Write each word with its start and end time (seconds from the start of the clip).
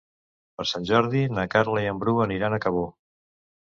Per 0.61 0.65
Sant 0.69 0.87
Jordi 0.93 1.23
na 1.35 1.45
Carla 1.53 1.87
i 1.87 1.93
en 1.93 2.03
Bru 2.03 2.19
aniran 2.29 2.61
a 2.61 2.65
Cabó. 2.69 2.87